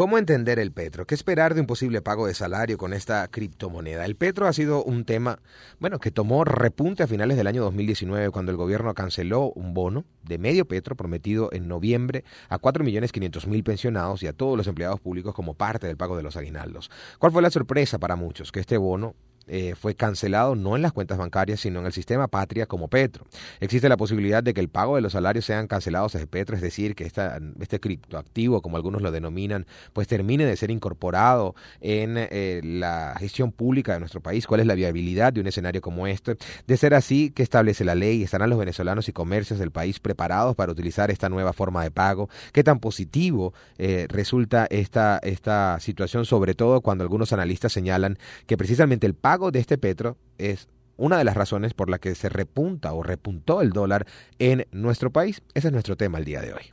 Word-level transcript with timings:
¿Cómo 0.00 0.16
entender 0.16 0.60
el 0.60 0.70
petro? 0.70 1.08
¿Qué 1.08 1.16
esperar 1.16 1.54
de 1.54 1.60
un 1.60 1.66
posible 1.66 2.00
pago 2.02 2.28
de 2.28 2.34
salario 2.34 2.78
con 2.78 2.92
esta 2.92 3.26
criptomoneda? 3.26 4.04
El 4.04 4.14
petro 4.14 4.46
ha 4.46 4.52
sido 4.52 4.84
un 4.84 5.04
tema, 5.04 5.40
bueno, 5.80 5.98
que 5.98 6.12
tomó 6.12 6.44
repunte 6.44 7.02
a 7.02 7.08
finales 7.08 7.36
del 7.36 7.48
año 7.48 7.64
2019 7.64 8.30
cuando 8.30 8.52
el 8.52 8.56
gobierno 8.56 8.94
canceló 8.94 9.50
un 9.56 9.74
bono 9.74 10.04
de 10.22 10.38
medio 10.38 10.68
petro 10.68 10.94
prometido 10.94 11.48
en 11.50 11.66
noviembre 11.66 12.22
a 12.48 12.60
4.500.000 12.60 13.64
pensionados 13.64 14.22
y 14.22 14.28
a 14.28 14.32
todos 14.32 14.56
los 14.56 14.68
empleados 14.68 15.00
públicos 15.00 15.34
como 15.34 15.54
parte 15.54 15.88
del 15.88 15.96
pago 15.96 16.16
de 16.16 16.22
los 16.22 16.36
aguinaldos. 16.36 16.92
¿Cuál 17.18 17.32
fue 17.32 17.42
la 17.42 17.50
sorpresa 17.50 17.98
para 17.98 18.14
muchos? 18.14 18.52
Que 18.52 18.60
este 18.60 18.76
bono 18.76 19.16
eh, 19.48 19.74
fue 19.74 19.94
cancelado 19.94 20.54
no 20.54 20.76
en 20.76 20.82
las 20.82 20.92
cuentas 20.92 21.18
bancarias, 21.18 21.60
sino 21.60 21.80
en 21.80 21.86
el 21.86 21.92
sistema 21.92 22.28
Patria 22.28 22.66
como 22.66 22.88
Petro. 22.88 23.26
Existe 23.60 23.88
la 23.88 23.96
posibilidad 23.96 24.42
de 24.42 24.54
que 24.54 24.60
el 24.60 24.68
pago 24.68 24.96
de 24.96 25.02
los 25.02 25.12
salarios 25.12 25.44
sean 25.44 25.66
cancelados 25.66 26.12
desde 26.12 26.26
Petro, 26.26 26.56
es 26.56 26.62
decir, 26.62 26.94
que 26.94 27.04
esta, 27.04 27.38
este 27.60 27.80
criptoactivo, 27.80 28.62
como 28.62 28.76
algunos 28.76 29.02
lo 29.02 29.10
denominan, 29.10 29.66
pues 29.92 30.08
termine 30.08 30.44
de 30.44 30.56
ser 30.56 30.70
incorporado 30.70 31.54
en 31.80 32.14
eh, 32.16 32.60
la 32.62 33.14
gestión 33.18 33.52
pública 33.52 33.94
de 33.94 34.00
nuestro 34.00 34.20
país. 34.20 34.46
¿Cuál 34.46 34.60
es 34.60 34.66
la 34.66 34.74
viabilidad 34.74 35.32
de 35.32 35.40
un 35.40 35.46
escenario 35.46 35.80
como 35.80 36.06
este? 36.06 36.36
De 36.66 36.76
ser 36.76 36.94
así, 36.94 37.30
¿qué 37.30 37.42
establece 37.42 37.84
la 37.84 37.94
ley? 37.94 38.22
¿Estarán 38.22 38.50
los 38.50 38.58
venezolanos 38.58 39.08
y 39.08 39.12
comercios 39.12 39.58
del 39.58 39.70
país 39.70 40.00
preparados 40.00 40.54
para 40.56 40.72
utilizar 40.72 41.10
esta 41.10 41.28
nueva 41.28 41.52
forma 41.52 41.82
de 41.82 41.90
pago? 41.90 42.28
¿Qué 42.52 42.64
tan 42.64 42.80
positivo 42.80 43.54
eh, 43.78 44.06
resulta 44.08 44.66
esta, 44.70 45.18
esta 45.22 45.78
situación, 45.80 46.24
sobre 46.24 46.54
todo 46.54 46.80
cuando 46.80 47.04
algunos 47.04 47.32
analistas 47.32 47.72
señalan 47.72 48.18
que 48.46 48.56
precisamente 48.56 49.06
el 49.06 49.14
pago 49.14 49.37
de 49.38 49.60
este 49.60 49.78
petro 49.78 50.16
es 50.36 50.68
una 50.96 51.16
de 51.16 51.24
las 51.24 51.36
razones 51.36 51.74
por 51.74 51.88
la 51.88 51.98
que 51.98 52.14
se 52.14 52.28
repunta 52.28 52.92
o 52.92 53.02
repuntó 53.02 53.62
el 53.62 53.70
dólar 53.70 54.06
en 54.38 54.66
nuestro 54.72 55.10
país. 55.10 55.42
Ese 55.54 55.68
es 55.68 55.72
nuestro 55.72 55.96
tema 55.96 56.18
el 56.18 56.24
día 56.24 56.40
de 56.40 56.52
hoy. 56.52 56.72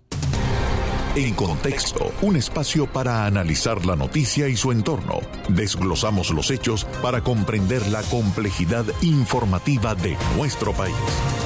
En 1.15 1.33
contexto, 1.33 2.11
un 2.23 2.35
espacio 2.35 2.87
para 2.87 3.25
analizar 3.25 3.85
la 3.85 3.95
noticia 3.95 4.49
y 4.49 4.57
su 4.57 4.73
entorno. 4.73 5.21
Desglosamos 5.47 6.31
los 6.31 6.51
hechos 6.51 6.85
para 7.01 7.21
comprender 7.21 7.87
la 7.87 8.01
complejidad 8.03 8.85
informativa 9.01 9.95
de 9.95 10.18
nuestro 10.35 10.73
país. 10.73 11.45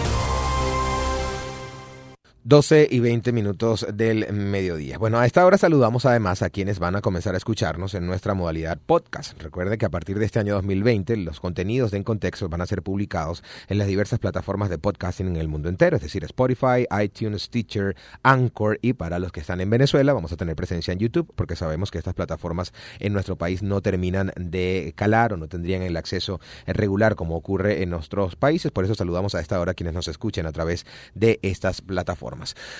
12 2.50 2.88
y 2.90 3.00
20 3.00 3.32
minutos 3.32 3.86
del 3.94 4.34
mediodía. 4.34 4.98
Bueno, 4.98 5.20
a 5.20 5.28
esta 5.28 5.46
hora 5.46 5.60
saludamos 5.60 6.08
además 6.08 6.42
a 6.42 6.50
quienes 6.50 6.80
van 6.80 6.96
a 6.96 7.02
comenzar 7.02 7.36
a 7.36 7.38
escucharnos 7.38 7.94
en 7.94 8.08
nuestra 8.08 8.34
modalidad 8.34 8.80
podcast. 8.84 9.40
Recuerde 9.40 9.78
que 9.78 9.86
a 9.86 9.92
partir 9.92 10.18
de 10.18 10.26
este 10.26 10.40
año 10.40 10.56
2020 10.56 11.16
los 11.18 11.40
contenidos 11.40 11.92
de 11.92 11.98
En 11.98 12.04
Contexto 12.04 12.50
van 12.50 12.62
a 12.62 12.66
ser 12.66 12.82
publicados 12.82 13.44
en 13.68 13.78
las 13.78 13.86
diversas 13.86 14.18
plataformas 14.18 14.72
de 14.72 14.80
podcasting 14.80 15.28
en 15.28 15.36
el 15.36 15.48
mundo 15.48 15.70
entero, 15.70 15.96
es 15.96 16.02
decir, 16.02 16.24
Spotify, 16.24 16.88
iTunes, 17.00 17.44
Stitcher, 17.44 17.96
Anchor 18.24 18.80
y 18.82 18.94
para 18.94 19.20
los 19.20 19.32
que 19.32 19.42
están 19.42 19.62
en 19.62 19.70
Venezuela 19.70 20.14
vamos 20.14 20.32
a 20.32 20.36
tener 20.36 20.56
presencia 20.56 20.92
en 20.92 20.98
YouTube 20.98 21.32
porque 21.36 21.56
sabemos 21.56 21.92
que 21.92 22.00
estas 22.00 22.16
plataformas 22.16 22.74
en 22.98 23.14
nuestro 23.14 23.36
país 23.36 23.62
no 23.62 23.82
terminan 23.82 24.32
de 24.36 24.94
calar 24.96 25.34
o 25.34 25.38
no 25.38 25.48
tendrían 25.48 25.84
el 25.84 25.96
acceso 25.96 26.40
regular 26.66 27.14
como 27.14 27.36
ocurre 27.36 27.84
en 27.84 27.92
nuestros 27.92 28.36
países. 28.36 28.72
Por 28.72 28.86
eso 28.86 28.96
saludamos 28.96 29.36
a 29.36 29.40
esta 29.40 29.60
hora 29.60 29.74
a 29.74 29.76
quienes 29.76 29.94
nos 29.94 30.08
escuchen 30.08 30.48
a 30.48 30.52
través 30.52 30.88
de 31.14 31.38
estas 31.44 31.82
plataformas. 31.82 32.39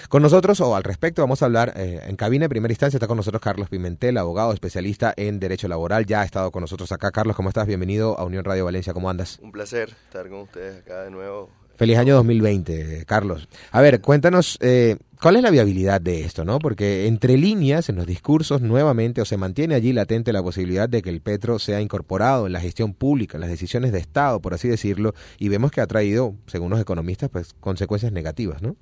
Con 0.10 0.22
nosotros 0.22 0.60
o 0.62 0.76
al 0.76 0.84
respecto 0.84 1.22
vamos 1.22 1.42
a 1.42 1.46
hablar 1.46 1.74
eh, 1.76 2.02
en 2.08 2.16
cabina 2.16 2.46
de 2.46 2.50
primera 2.50 2.72
instancia. 2.72 2.98
Está 2.98 3.08
con 3.08 3.18
nosotros 3.18 3.42
Carlos 3.42 3.70
Pimentel, 3.70 4.18
abogado 4.18 4.54
especialista 4.54 5.14
en 5.16 5.40
Derecho 5.40 5.68
Laboral. 5.68 6.06
Ya 6.06 6.22
ha 6.22 6.26
estado 6.26 6.52
con 6.52 6.62
nosotros 6.62 6.92
acá. 6.92 7.12
Carlos, 7.12 7.36
¿cómo 7.36 7.50
estás? 7.50 7.68
Bienvenido 7.68 8.18
a 8.20 8.24
Unión 8.24 8.44
Radio 8.44 8.66
Valencia. 8.66 8.94
¿Cómo 8.94 9.10
andas? 9.10 9.40
Un 9.42 9.52
placer 9.52 9.96
estar 10.06 10.28
con 10.30 10.42
ustedes 10.42 10.80
acá 10.80 11.04
de 11.04 11.12
nuevo. 11.12 11.50
Feliz 11.80 11.98
año 11.98 12.16
2020, 12.16 13.06
Carlos. 13.06 13.48
A 13.72 13.80
ver, 13.80 14.02
cuéntanos, 14.02 14.58
eh, 14.60 14.98
¿cuál 15.22 15.38
es 15.38 15.44
la 15.44 15.50
viabilidad 15.50 16.02
de 16.02 16.26
esto, 16.26 16.44
no? 16.44 16.60
Porque 16.60 17.08
entre 17.08 17.38
líneas, 17.38 17.88
en 17.88 17.96
los 17.96 18.06
discursos, 18.06 18.60
nuevamente, 18.60 19.22
o 19.22 19.26
se 19.26 19.38
mantiene 19.38 19.76
allí 19.76 19.94
latente 19.94 20.34
la 20.34 20.44
posibilidad 20.44 20.90
de 20.90 21.02
que 21.02 21.10
el 21.10 21.22
petro 21.22 21.58
sea 21.58 21.80
incorporado 21.80 22.48
en 22.48 22.52
la 22.52 22.60
gestión 22.60 22.94
pública, 22.94 23.38
en 23.38 23.42
las 23.42 23.50
decisiones 23.50 23.94
de 23.94 24.00
Estado, 24.00 24.42
por 24.42 24.54
así 24.54 24.68
decirlo, 24.68 25.14
y 25.38 25.48
vemos 25.48 25.72
que 25.72 25.80
ha 25.80 25.88
traído, 25.88 26.36
según 26.48 26.70
los 26.70 26.82
economistas, 26.82 27.30
pues 27.30 27.54
consecuencias 27.62 28.12
negativas, 28.12 28.62
¿no? 28.62 28.76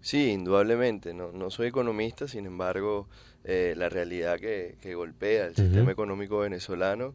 Sí, 0.00 0.30
indudablemente. 0.30 1.14
No, 1.14 1.32
no 1.32 1.50
soy 1.50 1.68
economista, 1.68 2.26
sin 2.26 2.46
embargo, 2.46 3.08
eh, 3.44 3.74
la 3.76 3.88
realidad 3.88 4.38
que, 4.38 4.94
golpea 4.94 5.46
el 5.46 5.56
sistema 5.56 5.92
económico 5.92 6.40
venezolano 6.40 7.14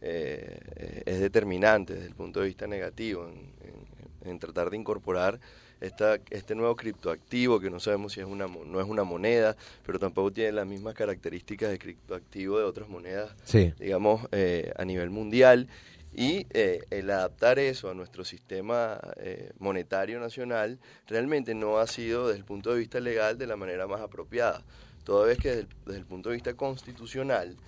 eh, 0.00 1.02
es 1.04 1.20
determinante 1.20 1.94
desde 1.94 2.06
el 2.08 2.14
punto 2.14 2.40
de 2.40 2.46
vista 2.46 2.66
negativo 2.66 3.28
en, 4.24 4.38
tratar 4.38 4.70
de 4.70 4.76
incorporar 4.76 5.38
esta, 5.80 6.18
este 6.30 6.54
nuevo 6.54 6.74
criptoactivo 6.74 7.60
que 7.60 7.70
no 7.70 7.78
sabemos 7.78 8.14
si 8.14 8.20
es 8.20 8.26
una 8.26 8.48
no 8.48 8.80
es 8.80 8.88
una 8.88 9.04
moneda, 9.04 9.56
pero 9.84 9.98
tampoco 9.98 10.32
tiene 10.32 10.52
las 10.52 10.66
mismas 10.66 10.94
características 10.94 11.70
de 11.70 11.78
criptoactivo 11.78 12.58
de 12.58 12.64
otras 12.64 12.88
monedas, 12.88 13.30
digamos, 13.78 14.26
eh, 14.32 14.72
a 14.76 14.84
nivel 14.84 15.10
mundial 15.10 15.68
y 16.18 16.46
eh, 16.54 16.80
el 16.88 17.10
adaptar 17.10 17.58
eso 17.58 17.90
a 17.90 17.94
nuestro 17.94 18.24
sistema 18.24 18.98
eh, 19.18 19.52
monetario 19.58 20.18
nacional 20.18 20.80
realmente 21.06 21.54
no 21.54 21.76
ha 21.76 21.86
sido 21.86 22.28
desde 22.28 22.38
el 22.38 22.46
punto 22.46 22.72
de 22.72 22.78
vista 22.78 23.00
legal 23.00 23.36
de 23.36 23.46
la 23.46 23.56
manera 23.56 23.86
más 23.86 24.00
apropiada. 24.00 24.64
Toda 25.04 25.26
vez 25.26 25.36
que 25.36 25.66
desde 25.84 25.98
el, 25.98 26.06
punto 26.06 26.30
de 26.30 26.36
vista 26.36 26.54
constitucional 26.54 27.58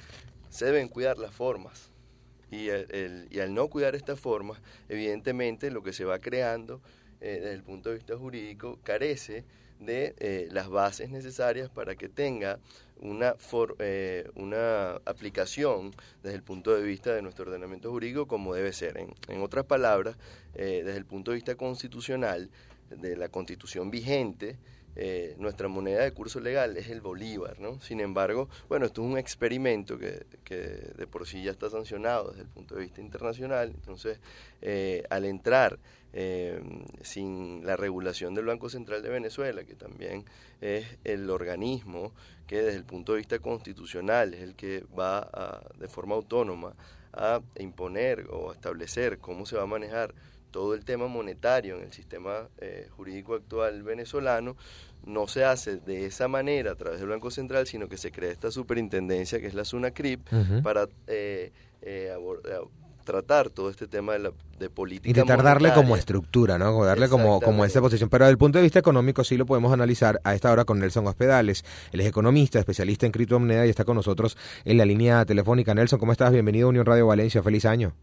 se 0.48 0.64
deben 0.64 0.88
cuidar 0.88 1.18
las 1.18 1.34
formas. 1.34 1.90
Y, 2.50 2.70
y, 2.70 3.40
al 3.40 3.52
no 3.52 3.68
cuidar 3.68 3.94
estas 3.94 4.18
formas, 4.18 4.62
evidentemente 4.88 5.70
lo 5.70 5.82
que 5.82 5.92
se 5.92 6.06
va 6.06 6.18
creando 6.18 6.80
eh, 7.20 7.40
desde 7.42 7.52
el 7.52 7.62
punto 7.62 7.90
de 7.90 7.96
vista 7.96 8.16
jurídico 8.16 8.78
carece 8.82 9.44
de 9.80 10.14
eh, 10.18 10.48
las 10.50 10.68
bases 10.68 11.10
necesarias 11.10 11.68
para 11.70 11.96
que 11.96 12.08
tenga 12.08 12.58
una, 13.00 13.36
eh, 13.78 14.28
una 14.34 14.92
aplicación 15.04 15.94
desde 16.22 16.36
el 16.36 16.42
punto 16.42 16.74
de 16.74 16.82
vista 16.82 17.14
de 17.14 17.22
nuestro 17.22 17.44
ordenamiento 17.46 17.90
jurídico 17.90 18.26
como 18.26 18.54
debe 18.54 18.72
ser. 18.72 18.98
En, 18.98 19.14
en 19.28 19.42
otras 19.42 19.64
palabras, 19.64 20.16
eh, 20.54 20.82
desde 20.84 20.98
el 20.98 21.06
punto 21.06 21.30
de 21.30 21.36
vista 21.36 21.54
constitucional, 21.54 22.50
de 22.90 23.16
la 23.16 23.28
constitución 23.28 23.90
vigente, 23.90 24.56
eh, 25.00 25.36
nuestra 25.38 25.68
moneda 25.68 26.02
de 26.02 26.10
curso 26.10 26.40
legal 26.40 26.76
es 26.76 26.88
el 26.88 27.00
bolívar, 27.00 27.60
¿no? 27.60 27.80
Sin 27.80 28.00
embargo, 28.00 28.48
bueno, 28.68 28.84
esto 28.84 29.00
es 29.00 29.08
un 29.08 29.16
experimento 29.16 29.96
que, 29.96 30.26
que 30.42 30.56
de 30.56 31.06
por 31.06 31.24
sí 31.24 31.44
ya 31.44 31.52
está 31.52 31.70
sancionado 31.70 32.30
desde 32.30 32.42
el 32.42 32.48
punto 32.48 32.74
de 32.74 32.80
vista 32.80 33.00
internacional, 33.00 33.70
entonces 33.72 34.18
eh, 34.60 35.04
al 35.08 35.24
entrar 35.24 35.78
eh, 36.12 36.60
sin 37.00 37.64
la 37.64 37.76
regulación 37.76 38.34
del 38.34 38.46
Banco 38.46 38.68
Central 38.68 39.00
de 39.04 39.10
Venezuela, 39.10 39.62
que 39.62 39.76
también 39.76 40.24
es 40.60 40.84
el 41.04 41.30
organismo 41.30 42.12
que 42.48 42.60
desde 42.60 42.78
el 42.78 42.84
punto 42.84 43.12
de 43.12 43.18
vista 43.18 43.38
constitucional 43.38 44.34
es 44.34 44.40
el 44.40 44.56
que 44.56 44.84
va 44.98 45.62
de 45.78 45.86
forma 45.86 46.16
autónoma 46.16 46.74
a 47.12 47.40
imponer 47.60 48.26
o 48.30 48.52
establecer 48.52 49.18
cómo 49.18 49.46
se 49.46 49.54
va 49.54 49.62
a 49.62 49.66
manejar 49.66 50.12
todo 50.50 50.74
el 50.74 50.84
tema 50.84 51.06
monetario 51.06 51.76
en 51.76 51.84
el 51.84 51.92
sistema 51.92 52.48
eh, 52.58 52.88
jurídico 52.90 53.34
actual 53.34 53.82
venezolano 53.82 54.56
no 55.06 55.28
se 55.28 55.44
hace 55.44 55.76
de 55.76 56.06
esa 56.06 56.28
manera 56.28 56.72
a 56.72 56.74
través 56.74 57.00
del 57.00 57.08
Banco 57.08 57.30
Central, 57.30 57.66
sino 57.66 57.88
que 57.88 57.96
se 57.96 58.10
crea 58.10 58.30
esta 58.30 58.50
superintendencia 58.50 59.40
que 59.40 59.46
es 59.46 59.54
la 59.54 59.64
SUNACRIP 59.64 60.20
para 60.62 60.88
eh, 61.06 61.52
eh, 61.82 62.12
tratar 63.04 63.48
todo 63.48 63.70
este 63.70 63.86
tema 63.86 64.12
de, 64.12 64.18
la, 64.18 64.32
de 64.58 64.68
política 64.68 65.08
Intentar 65.08 65.42
darle 65.42 65.72
como 65.72 65.96
estructura, 65.96 66.58
¿no? 66.58 66.84
Darle 66.84 67.08
como, 67.08 67.40
como 67.40 67.64
esa 67.64 67.80
posición. 67.80 68.10
Pero 68.10 68.26
desde 68.26 68.32
el 68.32 68.38
punto 68.38 68.58
de 68.58 68.64
vista 68.64 68.78
económico 68.78 69.24
sí 69.24 69.38
lo 69.38 69.46
podemos 69.46 69.72
analizar 69.72 70.20
a 70.24 70.34
esta 70.34 70.52
hora 70.52 70.66
con 70.66 70.78
Nelson 70.78 71.06
Hospedales. 71.06 71.64
Él 71.92 72.00
es 72.00 72.06
economista, 72.06 72.58
especialista 72.58 73.06
en 73.06 73.12
criptomonedas 73.12 73.66
y 73.66 73.70
está 73.70 73.84
con 73.84 73.96
nosotros 73.96 74.36
en 74.66 74.76
la 74.76 74.84
línea 74.84 75.24
telefónica. 75.24 75.74
Nelson, 75.74 75.98
¿cómo 75.98 76.12
estás? 76.12 76.32
Bienvenido 76.32 76.66
a 76.66 76.70
Unión 76.70 76.84
Radio 76.84 77.06
Valencia. 77.06 77.42
Feliz 77.42 77.64
año. 77.64 77.94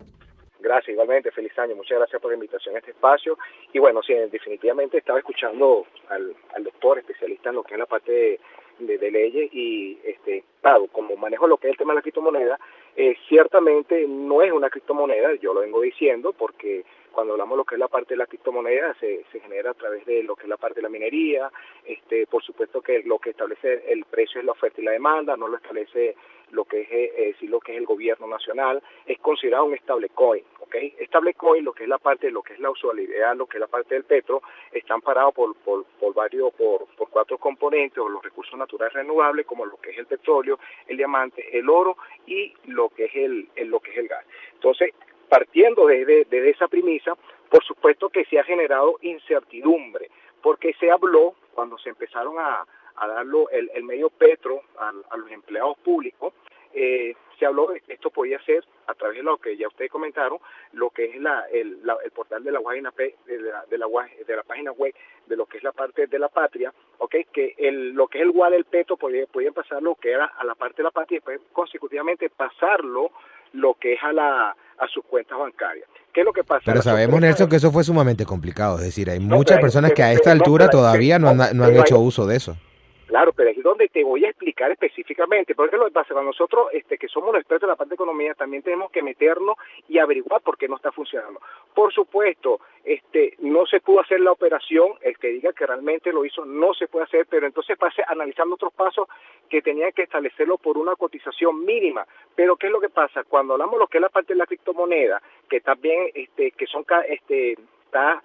Gracias, 0.65 0.93
igualmente, 0.93 1.29
feliz 1.29 1.55
año. 1.59 1.75
Muchas 1.75 1.99
gracias 1.99 2.19
por 2.19 2.31
la 2.31 2.35
invitación 2.37 2.75
a 2.75 2.79
este 2.79 2.89
espacio. 2.89 3.37
Y 3.71 3.77
bueno, 3.77 4.01
sí, 4.01 4.15
definitivamente 4.15 4.97
estaba 4.97 5.19
escuchando 5.19 5.85
al, 6.09 6.35
al 6.55 6.63
doctor 6.63 6.97
especialista 6.97 7.49
en 7.49 7.55
lo 7.57 7.63
que 7.63 7.75
es 7.75 7.79
la 7.79 7.85
parte 7.85 8.39
de, 8.79 8.97
de, 8.97 9.11
leyes 9.11 9.53
y, 9.53 9.99
este, 10.03 10.43
claro, 10.61 10.87
como 10.87 11.15
manejo 11.17 11.45
lo 11.45 11.57
que 11.57 11.67
es 11.67 11.73
el 11.73 11.77
tema 11.77 11.93
de 11.93 11.97
la 11.97 12.01
criptomoneda, 12.01 12.59
eh, 12.95 13.15
ciertamente 13.27 14.07
no 14.07 14.41
es 14.41 14.51
una 14.51 14.71
criptomoneda, 14.71 15.35
yo 15.35 15.53
lo 15.53 15.61
vengo 15.61 15.81
diciendo, 15.81 16.33
porque 16.33 16.83
cuando 17.11 17.33
hablamos 17.33 17.55
de 17.55 17.57
lo 17.57 17.65
que 17.65 17.75
es 17.75 17.79
la 17.79 17.87
parte 17.87 18.15
de 18.15 18.17
la 18.17 18.25
criptomoneda 18.25 18.93
se, 18.99 19.23
se 19.31 19.39
genera 19.39 19.71
a 19.71 19.73
través 19.75 20.03
de 20.05 20.23
lo 20.23 20.35
que 20.35 20.43
es 20.43 20.49
la 20.49 20.57
parte 20.57 20.77
de 20.77 20.81
la 20.81 20.89
minería, 20.89 21.51
este, 21.85 22.27
por 22.27 22.43
supuesto 22.43 22.81
que 22.81 23.03
lo 23.03 23.19
que 23.19 23.29
establece 23.29 23.83
el 23.87 24.03
precio 24.05 24.39
es 24.39 24.45
la 24.45 24.53
oferta 24.53 24.81
y 24.81 24.83
la 24.83 24.91
demanda, 24.91 25.37
no 25.37 25.47
lo 25.47 25.57
establece 25.57 26.15
lo 26.51 26.65
que 26.65 26.81
es 26.81 26.87
eh, 26.91 27.35
lo 27.47 27.59
que 27.59 27.73
es 27.73 27.77
el 27.77 27.85
gobierno 27.85 28.27
nacional, 28.27 28.81
es 29.05 29.19
considerado 29.19 29.65
un 29.65 29.77
stablecoin, 29.77 30.43
¿ok? 30.75 31.07
Stablecoin, 31.07 31.63
lo 31.63 31.73
que 31.73 31.83
es 31.83 31.89
la 31.89 31.97
parte, 31.97 32.31
lo 32.31 32.41
que 32.41 32.53
es 32.53 32.59
la 32.59 32.69
usualidad, 32.69 33.35
lo 33.35 33.47
que 33.47 33.57
es 33.57 33.61
la 33.61 33.67
parte 33.67 33.95
del 33.95 34.03
petro, 34.03 34.41
están 34.71 35.01
parados 35.01 35.33
por, 35.33 35.55
por, 35.55 36.13
varios, 36.13 36.53
por, 36.53 36.85
por 36.95 37.09
cuatro 37.09 37.37
componentes, 37.37 37.97
o 37.97 38.09
los 38.09 38.23
recursos 38.23 38.57
naturales 38.57 38.93
renovables, 38.93 39.45
como 39.45 39.65
lo 39.65 39.77
que 39.77 39.91
es 39.91 39.97
el 39.97 40.05
petróleo, 40.05 40.59
el 40.87 40.97
diamante, 40.97 41.57
el 41.57 41.69
oro 41.69 41.97
y 42.25 42.53
lo 42.65 42.89
que 42.89 43.05
es 43.05 43.15
el, 43.15 43.49
el 43.55 43.69
lo 43.69 43.79
que 43.79 43.91
es 43.91 43.97
el 43.97 44.07
gas. 44.07 44.25
Entonces, 44.53 44.93
partiendo 45.29 45.87
de, 45.87 46.25
esa 46.49 46.67
premisa, 46.67 47.13
por 47.49 47.63
supuesto 47.63 48.09
que 48.09 48.25
se 48.25 48.39
ha 48.39 48.43
generado 48.43 48.97
incertidumbre, 49.01 50.09
porque 50.41 50.73
se 50.79 50.91
habló 50.91 51.35
cuando 51.53 51.77
se 51.77 51.89
empezaron 51.89 52.37
a, 52.37 52.65
a 52.97 53.07
darlo 53.07 53.49
el, 53.49 53.83
medio 53.83 54.09
Petro 54.09 54.61
a, 54.77 55.17
los 55.17 55.31
empleados 55.31 55.77
públicos, 55.79 56.33
eh, 56.73 57.15
se 57.39 57.45
habló 57.45 57.67
de 57.67 57.81
que 57.81 57.93
esto 57.93 58.09
podía 58.09 58.39
ser 58.43 58.63
través 59.05 59.17
de 59.17 59.23
lo 59.23 59.37
que 59.37 59.55
ya 59.55 59.67
ustedes 59.67 59.91
comentaron, 59.91 60.39
lo 60.73 60.89
que 60.89 61.05
es 61.05 61.21
la, 61.21 61.45
el, 61.51 61.79
portal 62.13 62.43
de 62.43 62.51
la 62.51 62.61
página 62.61 62.91
de 62.97 63.15
la, 63.39 63.65
de 63.69 63.77
la, 63.77 63.87
de 64.27 64.35
la 64.35 64.43
página 64.43 64.71
web 64.71 64.93
de 65.27 65.35
lo 65.35 65.45
que 65.45 65.57
es 65.57 65.63
la 65.63 65.71
parte 65.71 66.07
de 66.07 66.19
la 66.19 66.29
patria, 66.29 66.73
okay, 66.97 67.25
que 67.25 67.55
el, 67.57 67.91
lo 67.91 68.07
que 68.07 68.19
es 68.19 68.23
el 68.23 68.31
WAD 68.31 68.51
del 68.51 68.65
Petro 68.65 68.97
podía, 68.97 69.25
podían 69.27 69.53
pasar 69.53 69.81
lo 69.81 69.95
que 69.95 70.11
era 70.11 70.25
a 70.25 70.43
la 70.43 70.55
parte 70.55 70.77
de 70.77 70.83
la 70.83 70.91
patria 70.91 71.17
y 71.17 71.19
después 71.19 71.39
consecutivamente 71.51 72.29
pasarlo 72.29 73.11
lo 73.53 73.75
que 73.75 73.93
es 73.93 74.03
a 74.03 74.11
la 74.11 74.55
a 74.77 74.87
sus 74.87 75.05
cuentas 75.05 75.37
bancarias. 75.37 75.87
¿Qué 76.13 76.21
es 76.21 76.25
lo 76.25 76.33
que 76.33 76.43
pasa? 76.43 76.63
Pero 76.65 76.81
sabemos, 76.81 77.19
Nelson, 77.21 77.47
que 77.47 77.55
eso 77.55 77.71
fue 77.71 77.83
sumamente 77.83 78.25
complicado. 78.25 78.77
Es 78.77 78.85
decir, 78.85 79.09
hay 79.09 79.19
muchas 79.19 79.59
personas 79.59 79.93
que 79.93 80.03
a 80.03 80.11
esta 80.11 80.31
altura 80.31 80.69
todavía 80.69 81.17
no 81.17 81.29
han, 81.29 81.37
no 81.55 81.63
han 81.63 81.75
hecho 81.77 81.97
uso 81.99 82.25
de 82.25 82.35
eso. 82.35 82.57
Claro, 83.07 83.33
pero 83.33 83.51
es 83.51 83.61
donde 83.61 83.87
te 83.87 84.03
voy 84.03 84.25
a 84.25 84.29
explicar 84.29 84.71
específicamente, 84.71 85.53
porque 85.53 85.77
lo 85.77 85.85
que 85.85 85.91
pasa 85.91 86.13
cuando 86.13 86.31
nosotros, 86.31 86.69
este, 86.73 86.97
que 86.97 87.07
somos 87.07 87.31
los 87.31 87.41
expertos 87.41 87.67
de 87.67 87.71
la 87.71 87.75
parte 87.75 87.91
de 87.91 87.95
economía, 87.95 88.33
también 88.33 88.63
tenemos 88.63 88.91
que 88.91 89.03
meternos 89.03 89.57
y 89.87 89.99
averiguar 89.99 90.41
por 90.41 90.57
qué 90.57 90.67
no 90.67 90.77
está 90.77 90.91
funcionando. 90.91 91.39
Por 91.75 91.93
supuesto, 91.93 92.61
este, 92.83 93.35
no 93.39 93.67
se 93.67 93.79
pudo 93.79 93.99
hacer 93.99 94.21
la 94.21 94.31
operación, 94.31 94.93
el 95.01 95.17
que 95.19 95.27
diga 95.27 95.53
que 95.53 95.67
realmente 95.67 96.11
lo 96.11 96.25
hizo 96.25 96.45
no 96.45 96.73
se 96.73 96.87
puede 96.87 97.05
hacer, 97.05 97.27
pero 97.29 97.45
entonces 97.45 97.77
pase 97.77 98.03
analizando 98.07 98.55
otros 98.55 98.73
pasos 98.73 99.07
que 99.49 99.61
tenían 99.61 99.91
que 99.91 100.03
establecerlo 100.03 100.57
por 100.57 100.77
una 100.77 100.95
cotización 100.95 101.63
mínima. 101.63 102.07
Pero 102.35 102.55
¿qué 102.55 102.67
es 102.67 102.73
lo 102.73 102.81
que 102.81 102.89
pasa? 102.89 103.23
Cuando 103.23 103.53
hablamos 103.53 103.75
de 103.75 103.79
lo 103.79 103.87
que 103.87 103.99
es 103.99 104.01
la 104.01 104.09
parte 104.09 104.33
de 104.33 104.39
la 104.39 104.47
criptomoneda, 104.47 105.21
que 105.47 105.61
también, 105.61 106.09
este, 106.15 106.51
que 106.51 106.65
son, 106.65 106.83
este, 107.07 107.55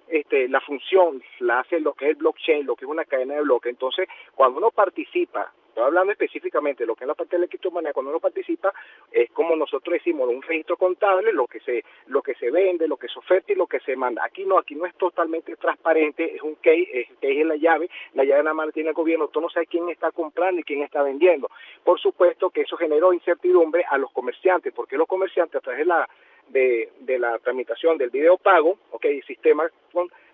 este, 0.07 0.47
la 0.49 0.59
función, 0.61 1.21
la 1.39 1.59
hace 1.59 1.79
lo 1.79 1.93
que 1.93 2.05
es 2.05 2.11
el 2.11 2.17
blockchain, 2.17 2.65
lo 2.65 2.75
que 2.75 2.85
es 2.85 2.91
una 2.91 3.05
cadena 3.05 3.35
de 3.35 3.41
bloques. 3.41 3.71
Entonces, 3.71 4.07
cuando 4.35 4.57
uno 4.57 4.71
participa, 4.71 5.51
estoy 5.69 5.85
hablando 5.85 6.11
específicamente 6.11 6.83
de 6.83 6.87
lo 6.87 6.95
que 6.95 7.05
es 7.05 7.07
la 7.07 7.15
parte 7.15 7.37
de 7.37 7.43
la 7.43 7.47
criptomoneda, 7.47 7.93
cuando 7.93 8.09
uno 8.09 8.19
participa, 8.19 8.73
es 9.11 9.31
como 9.31 9.55
nosotros 9.55 9.93
decimos, 9.93 10.27
un 10.27 10.41
registro 10.41 10.75
contable, 10.75 11.31
lo 11.31 11.47
que 11.47 11.61
se, 11.61 11.85
lo 12.07 12.21
que 12.21 12.35
se 12.35 12.51
vende, 12.51 12.87
lo 12.87 12.97
que 12.97 13.07
se 13.07 13.17
oferta 13.17 13.53
y 13.53 13.55
lo 13.55 13.67
que 13.67 13.79
se 13.79 13.95
manda. 13.95 14.23
Aquí 14.25 14.43
no, 14.43 14.57
aquí 14.57 14.75
no 14.75 14.85
es 14.85 14.93
totalmente 14.95 15.55
transparente, 15.55 16.35
es 16.35 16.41
un 16.41 16.55
key, 16.55 16.87
es, 16.91 17.07
es 17.21 17.45
la 17.45 17.55
llave, 17.55 17.89
la 18.13 18.25
llave 18.25 18.43
nada 18.43 18.53
más 18.53 18.73
tiene 18.73 18.89
el 18.89 18.95
gobierno, 18.95 19.29
tú 19.29 19.39
no 19.39 19.49
sabes 19.49 19.69
quién 19.69 19.87
está 19.89 20.11
comprando 20.11 20.59
y 20.59 20.63
quién 20.63 20.81
está 20.81 21.01
vendiendo. 21.03 21.49
Por 21.83 21.99
supuesto 21.99 22.49
que 22.49 22.61
eso 22.61 22.75
generó 22.75 23.13
incertidumbre 23.13 23.85
a 23.89 23.97
los 23.97 24.11
comerciantes, 24.11 24.73
porque 24.73 24.97
los 24.97 25.07
comerciantes 25.07 25.55
a 25.55 25.61
través 25.61 25.79
de 25.79 25.85
la 25.85 26.09
de, 26.51 26.89
de 26.99 27.19
la 27.19 27.37
tramitación 27.39 27.97
del 27.97 28.09
video 28.09 28.37
pago, 28.37 28.77
ok, 28.91 29.05
sistema 29.25 29.69